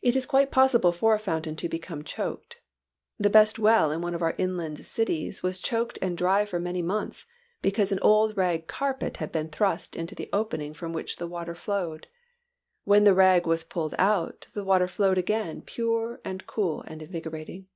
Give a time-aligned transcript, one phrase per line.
[0.00, 2.58] It is quite possible for a fountain to become choked.
[3.18, 6.82] The best well in one of our inland cities was choked and dry for many
[6.82, 7.26] months
[7.60, 11.56] because an old rag carpet had been thrust into the opening from which the water
[11.56, 12.06] flowed.
[12.84, 17.66] When the rag was pulled out, the water flowed again pure and cool and invigorating.